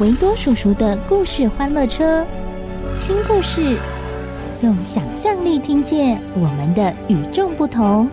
[0.00, 2.26] 维多叔叔的故事欢乐车，
[3.02, 3.76] 听故事，
[4.62, 8.08] 用想象力听见我们的与众不同。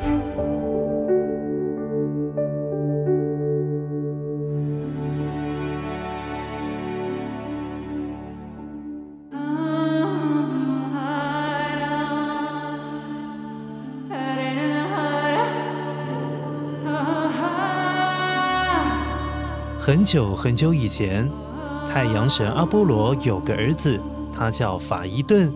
[19.79, 21.25] 很久很久以前，
[21.97, 23.99] 太阳神阿波罗有个儿子，
[24.31, 25.51] 他叫法伊顿。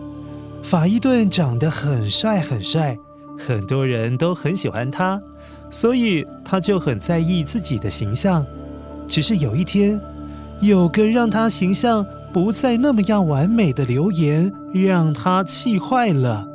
[0.64, 2.98] 法伊顿长得很帅很帅，
[3.38, 5.22] 很多人都很喜欢他，
[5.70, 8.44] 所以他就很在意自己的形象。
[9.06, 10.00] 只是有一天，
[10.60, 16.48] 有个让他形象不再那么样完美的留言，让他气坏了。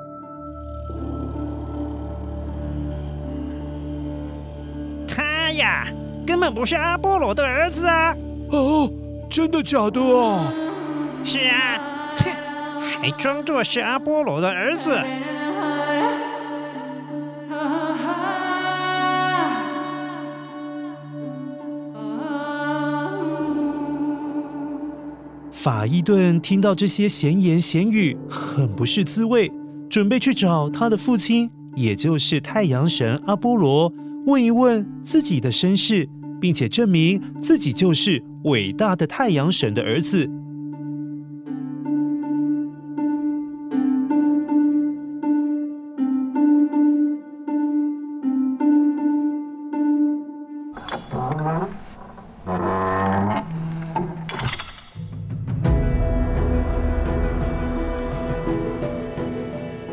[5.07, 5.87] 他呀。
[6.25, 8.13] 根本不是阿波罗的儿子啊！
[8.51, 8.91] 哦，
[9.29, 10.51] 真的假的啊？
[11.23, 11.77] 是啊，
[12.17, 14.97] 哼，还装作是阿波罗的儿子。
[25.51, 29.51] 法伊顿听到这些闲言闲语，很不是滋味，
[29.89, 33.91] 准备去找他的父亲，也就是太阳神阿波罗，
[34.25, 36.09] 问一问自己的身世。
[36.39, 40.29] 并且证明自己就是伟大的太阳神的儿子。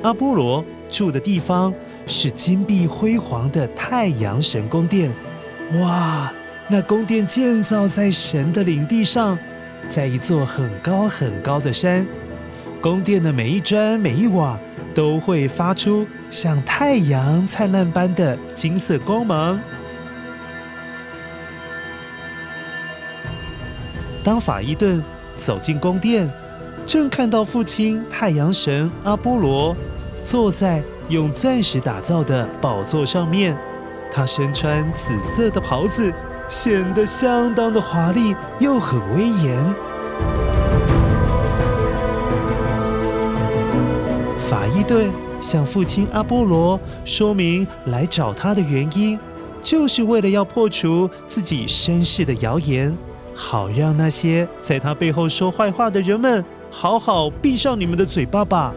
[0.02, 1.72] 阿波罗住的地方
[2.06, 5.10] 是金碧辉煌的太阳神宫殿。
[5.80, 6.30] 哇，
[6.66, 9.38] 那宫殿建造在神的领地上，
[9.90, 12.06] 在一座很高很高的山。
[12.80, 14.58] 宫殿的每一砖每一瓦
[14.94, 19.60] 都会发出像太阳灿烂般的金色光芒。
[24.22, 25.02] 当法伊顿
[25.36, 26.30] 走进宫殿，
[26.86, 29.76] 正看到父亲太阳神阿波罗
[30.22, 33.54] 坐在用钻石打造的宝座上面。
[34.10, 36.12] 他身穿紫色的袍子，
[36.48, 39.74] 显得相当的华丽，又很威严。
[44.38, 49.18] 法伊顿向父亲阿波罗说明来找他的原因，
[49.62, 52.96] 就是为了要破除自己身世的谣言，
[53.34, 58.72] 好让那些在他背后说坏话的人们好好闭上你们的嘴巴吧。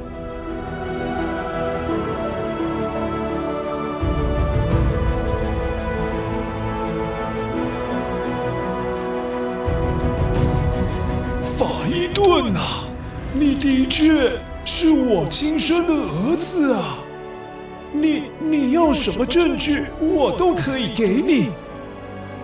[13.67, 14.31] 的确
[14.63, 16.99] 是我亲生的儿子啊！
[17.91, 21.49] 你你要什么证据，我都可以给你。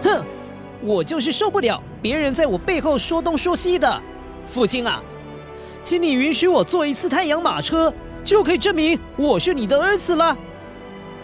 [0.01, 0.21] 哼，
[0.81, 4.01] 我就是受不了别人在我背后说东说西的。
[4.47, 5.01] 父亲啊，
[5.81, 7.93] 请你允许我坐一次太阳马车，
[8.25, 10.37] 就可以证明我是你的儿子了。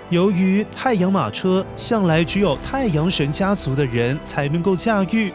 [0.07, 5.33] 由于太阳马车向来只有太阳神家族的人才能够驾驭。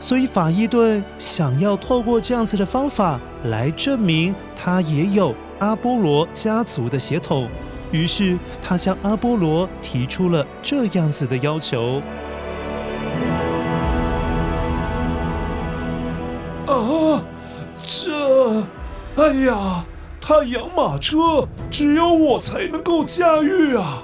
[0.00, 7.48] 所以法伊顿想要透过这样子的方法来证明他也有阿波罗家族的血统，
[7.92, 12.02] 于是他向阿波罗提出了这样子的要求。
[16.66, 17.22] 啊，
[17.82, 18.62] 这，
[19.16, 19.84] 哎呀，
[20.20, 24.02] 太阳马车只有我才能够驾驭啊！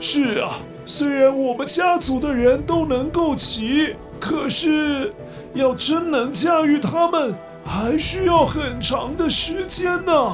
[0.00, 0.52] 是啊，
[0.84, 3.94] 虽然我们家族的人都能够骑。
[4.18, 5.12] 可是
[5.52, 7.34] 要真能驾驭他们，
[7.66, 10.32] 还需要很长的时间呢。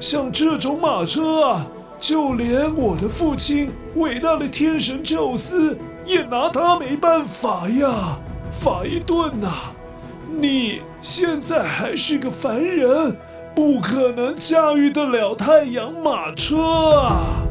[0.00, 1.66] 像这种马车啊，
[1.98, 8.18] 就连我的父亲伟大的天神宙斯也拿他没办法呀。
[8.50, 9.48] 法伊顿呐，
[10.28, 13.16] 你现在还是个凡人，
[13.54, 16.58] 不可能驾驭得了太阳马车
[16.98, 17.41] 啊。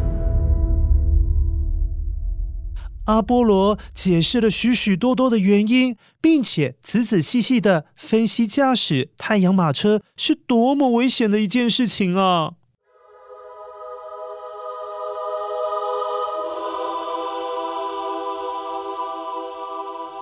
[3.05, 12.53] 阿波罗解释了许许多多的原因，并且仔仔细细的分析驾驶太阳马车是多么危险的一件事情啊！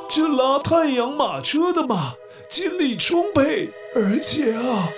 [0.10, 2.14] 这拉太阳马车的马
[2.50, 4.90] 精力充沛，而且啊，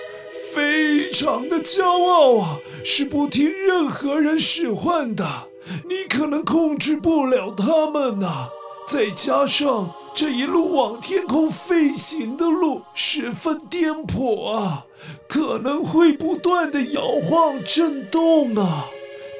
[0.54, 5.51] 非常的骄傲啊，是不听任何人使唤的。
[5.84, 8.48] 你可能控制不了他们呐、啊，
[8.86, 14.84] 再加上这一路往天空飞行的路十分颠簸啊，
[15.28, 18.86] 可能会不断的摇晃震动啊。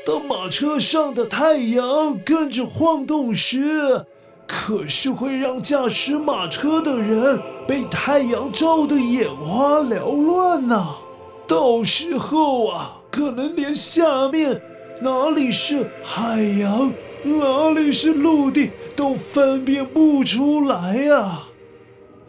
[0.04, 4.06] 当马车上的太阳跟着晃动时，
[4.46, 10.98] 可是会让驾驶马车的人被太阳照得眼花缭乱呐、啊。
[11.46, 14.60] 到时候啊，可能连下面。
[15.02, 16.92] 哪里是海洋，
[17.24, 21.48] 哪里是陆地，都分辨不出来呀、啊！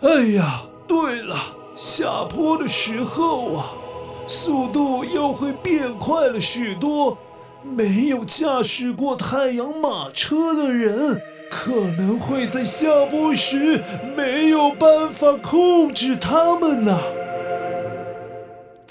[0.02, 1.36] 哎呀，对了，
[1.75, 3.66] 下坡的时候啊，
[4.25, 7.16] 速度又会变快了许多。
[7.62, 11.22] 没有驾驶过太阳马车的人，
[11.52, 13.84] 可能会在下坡时
[14.18, 17.00] 没有办法控制他们呢、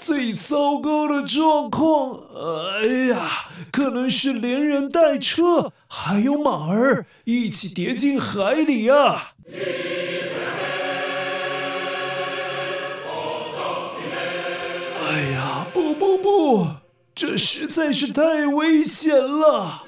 [0.03, 9.31] 最糟糕的状况，哎呀，可能是连人带车还有马儿一起跌进海里啊！
[15.07, 16.67] 哎呀，不不不，
[17.15, 19.83] 这实在是太危险了！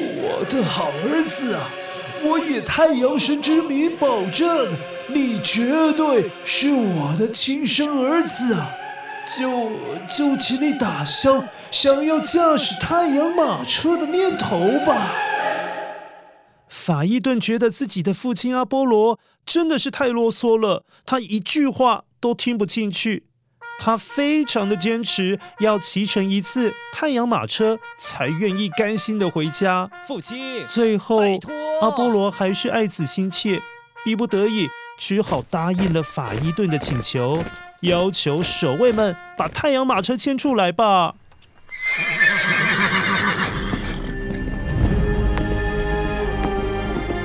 [0.00, 1.68] 我的好儿子啊，
[2.24, 4.70] 我以太阳神之名保证，
[5.12, 8.70] 你绝对是我的亲生儿子啊！
[9.26, 9.70] 就
[10.06, 15.12] 就请你打消想要驾驶太阳马车的念头吧。
[16.68, 23.26] 法伊顿觉得自己的父亲阿波罗真的是太啰嗦了，他一句话都听不进去。
[23.78, 29.90] 他非常的坚持要骑乘一次太阳马车才愿意甘心的回家。
[30.06, 31.20] 父亲，最后，
[31.80, 33.60] 阿波罗还是爱子心切，
[34.04, 37.42] 逼不得已只好答应了法伊顿的请求。
[37.82, 41.14] 要求守卫们把太阳马车牵出来吧！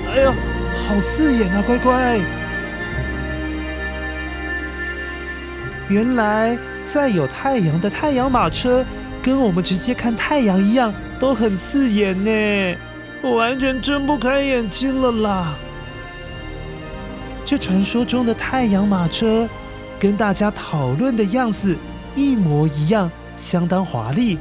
[0.10, 0.34] 哎呀，
[0.88, 2.20] 好刺眼啊，乖乖！
[5.90, 6.58] 原来
[6.88, 8.84] 载有太阳的太阳马车，
[9.22, 12.76] 跟我们直接看太阳一样，都很刺眼呢，
[13.22, 15.54] 我完全睁不开眼睛了啦！
[17.46, 19.48] 这传说中的太阳马车。
[20.00, 21.76] 跟大家讨论的样子
[22.16, 24.38] 一模一样，相当华丽。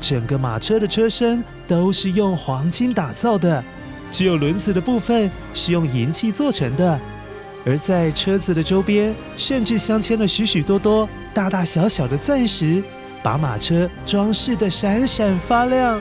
[0.00, 3.62] 整个马车的车身都是用黄金打造的，
[4.10, 6.98] 只有轮子的部分是用银器做成的。
[7.66, 12.82] 而在车子的周边，甚至镶嵌了许许多多大大小小的钻石，
[13.22, 16.00] 把马车装饰得闪闪发亮。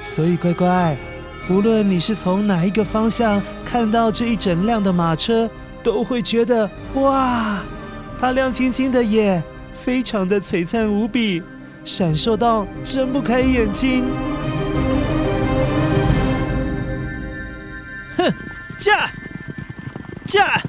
[0.00, 0.96] 所以乖乖，
[1.48, 5.48] 无论你是从哪一个方向看到这一整辆的马车，
[5.84, 7.60] 都会觉得哇！
[8.18, 9.42] 它亮晶晶的耶，
[9.74, 11.42] 非常的璀璨无比，
[11.84, 14.04] 闪烁到睁不开眼睛。
[18.16, 18.32] 哼，
[18.78, 19.10] 驾，
[20.26, 20.60] 驾，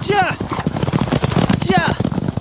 [0.00, 0.34] 驾，
[1.60, 1.86] 驾！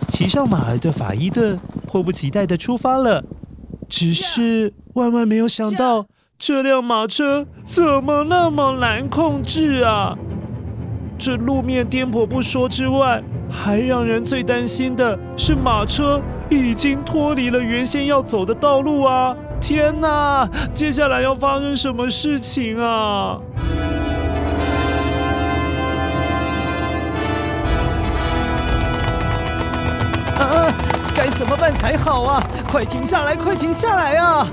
[0.08, 3.24] 骑上马儿的法伊顿迫不及待的出发了，
[3.90, 6.06] 只是万万没有想到，
[6.38, 10.16] 这辆马车怎么那么难控制啊！
[11.20, 13.22] 这路面颠簸不说之外，
[13.52, 19.36] 还让人最担心的是，马车已经脱离了原先要走的道路啊！
[19.60, 23.38] 天哪，接下来要发生什么事情啊？
[30.40, 30.74] 啊，
[31.14, 32.42] 该怎么办才好啊？
[32.70, 34.48] 快停下来，快停下来啊！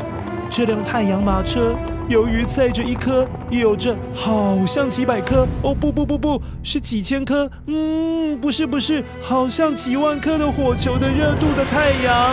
[0.51, 1.77] 这辆太阳马车。
[2.09, 12.33] 由于载着一颗有着好像几百颗哦，不不不不，是几千颗，嗯，不是不是，好像几万颗的火球的热度的太阳，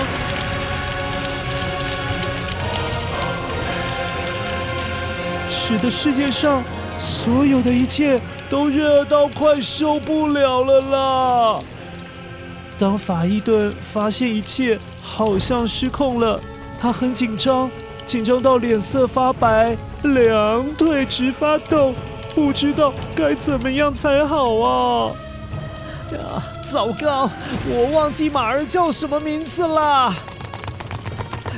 [5.49, 6.61] 使得世界上
[6.99, 8.19] 所有的一切
[8.51, 11.59] 都热到快受不了了啦！
[12.77, 16.39] 当法伊顿发现一切好像失控了，
[16.79, 17.71] 他很紧张，
[18.05, 21.93] 紧张到脸色发白，两腿直发抖，
[22.35, 25.11] 不知道该怎么样才好啊！
[26.11, 27.29] 啊，糟糕，
[27.67, 30.13] 我忘记马儿叫什么名字了。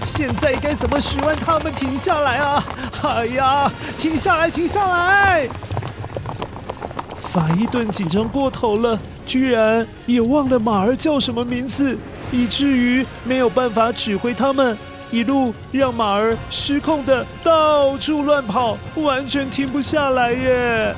[0.03, 2.63] 现在该怎么使唤他们停下来啊？
[3.01, 5.49] 哎呀，停下来，停下来！
[7.33, 11.97] 法伊顿紧张过头了，居然也忘了马儿叫什么名字，
[12.31, 14.77] 以至于没有办法指挥他们，
[15.11, 20.95] 一路让马儿失控的到处乱跑，完全停不下来耶。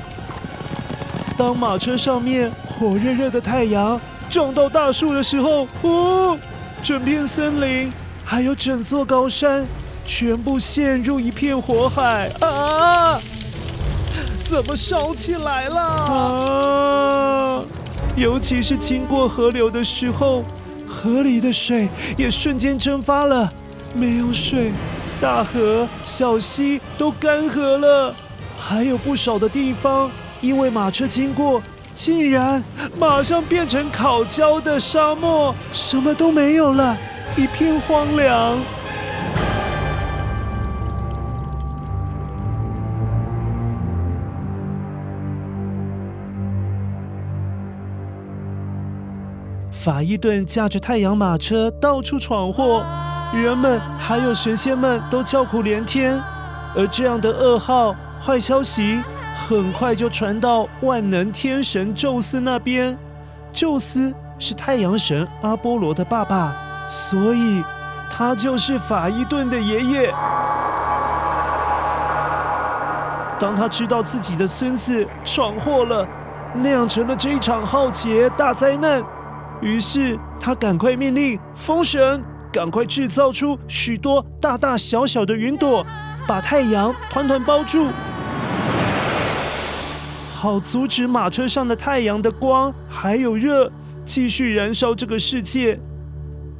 [1.38, 4.00] 当马车上面火热热的太阳
[4.30, 6.38] 撞到大树的时候，哦，
[6.84, 7.92] 整片森林。
[8.30, 9.66] 还有整座高山，
[10.06, 13.18] 全部陷入一片火海啊！
[14.44, 17.62] 怎么烧起来了啊？
[18.18, 20.44] 尤其是经过河流的时候，
[20.86, 21.88] 河里的水
[22.18, 23.50] 也瞬间蒸发了，
[23.98, 24.72] 没有水，
[25.20, 28.14] 大河、小溪都干涸了，
[28.60, 31.62] 还有不少的地方因为马车经过，
[31.96, 32.64] 竟然
[33.00, 36.96] 马上变成烤焦的沙漠，什么都没有了。
[37.36, 38.58] 一片荒凉。
[49.72, 52.86] 法伊顿驾着太阳马车到处闯祸，
[53.34, 56.22] 人们还有神仙们都叫苦连天。
[56.76, 59.02] 而这样的噩耗、坏消息
[59.48, 62.98] 很快就传到万能天神宙斯那边。
[63.52, 66.56] 宙斯是太阳神阿波罗的爸爸。
[66.88, 67.64] 所以，
[68.10, 70.14] 他就是法伊顿的爷爷。
[73.40, 76.08] 当他知道自己的孙子闯祸了，
[76.54, 79.04] 酿成了这一场浩劫大灾难，
[79.62, 82.24] 于是他赶快命令风神
[82.58, 85.86] 赶快制造出许多大大小小的云朵，
[86.28, 87.86] 把太阳团团包住，
[90.34, 93.72] 好阻止马车上的太阳的光还有热
[94.04, 95.80] 继续燃烧这个世界。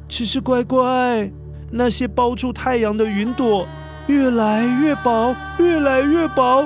[0.08, 1.28] 只是乖乖，
[1.68, 3.66] 那些包住太阳的云朵
[4.06, 6.64] 越来越薄，越来越薄，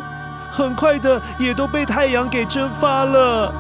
[0.51, 3.51] 很快的也都被太阳给蒸发了。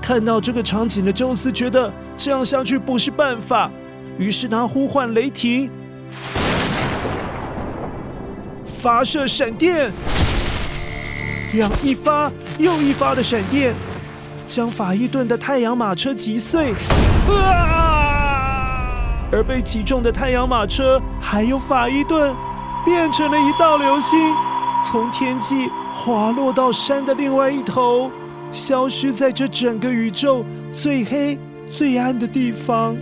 [0.00, 3.70] 看到这个场景的宙斯觉得这样下去不是办法，
[4.18, 5.70] 于是他呼唤雷霆，
[8.66, 9.92] 发射闪电，
[11.54, 13.72] 让一发又一发的闪电。
[14.48, 16.72] 将法伊顿的太阳马车击碎，
[17.30, 18.90] 啊！
[19.30, 22.34] 而被击中的太阳马车还有法伊顿，
[22.84, 24.18] 变成了一道流星，
[24.82, 28.10] 从天际滑落到山的另外一头，
[28.50, 31.38] 消失在这整个宇宙最黑、
[31.70, 32.96] 最暗的地方。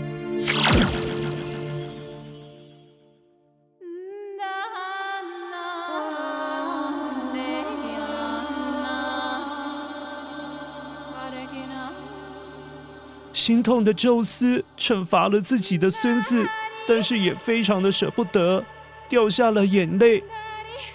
[13.32, 16.44] 心痛的宙斯惩罚了自己的孙子，
[16.88, 18.64] 但是也非常的舍不得，
[19.08, 20.24] 掉下了眼泪。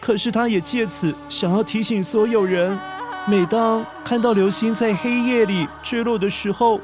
[0.02, 2.78] 可是他也借此想要提醒所有人：
[3.26, 6.82] 每当看到流星在黑夜里坠落的时候，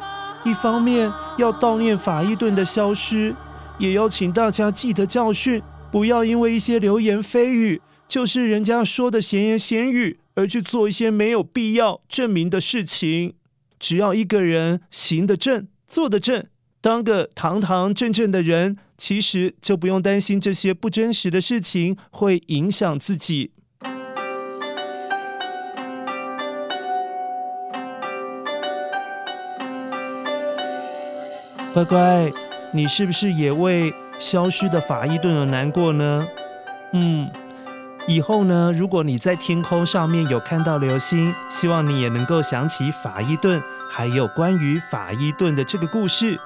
[0.48, 3.36] 一方面要悼念法伊顿的消失，
[3.77, 5.62] 也要请大家记得教训，
[5.92, 13.34] 不要因为一些流言蜚语，就是人家说的闲言闲语，而去做一些没有必要证明的事情。
[13.77, 16.46] 只要一个人行得正，坐得正，
[16.80, 23.51] 当个堂堂正正的人，其实就不用担心这些不真实的事情会影响自己。
[31.77, 32.34] 乖乖，
[32.72, 36.27] 你是不是也为消失的法伊顿而难过呢？
[36.93, 37.29] 嗯。
[38.07, 46.39] 以后呢，如果你在天空上面有看到流星，希望你也能够想起法伊顿，还有关于法伊顿的这个故事，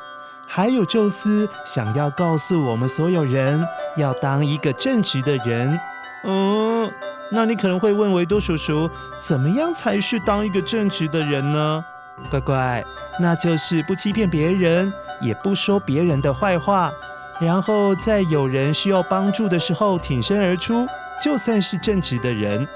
[0.47, 5.79] 还有宙斯想要告诉我们所有人，要当一个正直的人。
[6.25, 6.91] 嗯，
[7.31, 11.85] 那你可能会问维多叔叔，怎么样才是当一个正直的人呢？
[12.29, 12.83] 乖乖，
[13.19, 14.91] 那就是不欺骗别人，
[15.21, 16.91] 也不说别人的坏话，
[17.39, 20.85] 然后在有人需要帮助的时候挺身而出。
[21.21, 22.67] 就算是正直的人，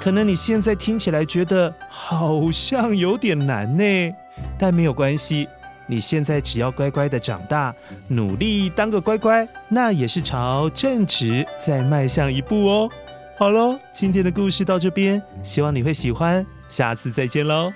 [0.00, 4.14] 可能你现在听起来觉得好像有点难呢，
[4.58, 5.46] 但没有关系，
[5.86, 7.74] 你现在只要乖乖的长大，
[8.08, 12.88] 努力当个乖乖，那也是朝正直再迈向一步哦。
[13.38, 17.70] 好喽，今天的故事到这边，希望你会喜欢，下次再见喽。